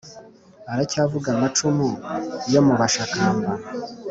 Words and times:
Aracyavuga 0.71 1.27
amacumu 1.35 1.87
yo 2.53 2.61
mu 2.67 2.73
Bashakamba 2.79 3.51